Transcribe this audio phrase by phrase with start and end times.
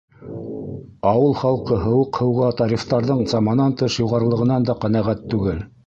[1.09, 5.67] Ауыл халҡы һыуыҡ һыуға тарифтарҙың саманан тыш юғарылығынан да ҡәнәғәт түгел.